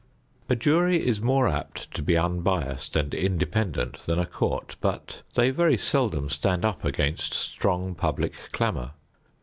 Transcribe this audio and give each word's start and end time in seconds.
A 0.49 0.55
jury 0.55 1.05
is 1.07 1.21
more 1.21 1.47
apt 1.47 1.93
to 1.93 2.01
be 2.01 2.17
unbiased 2.17 2.95
and 2.95 3.13
independent 3.13 3.99
than 3.99 4.17
a 4.17 4.25
court, 4.25 4.75
but 4.81 5.21
they 5.35 5.51
very 5.51 5.77
seldom 5.77 6.27
stand 6.27 6.65
up 6.65 6.83
against 6.83 7.35
strong 7.35 7.93
public 7.93 8.33
clamor. 8.51 8.93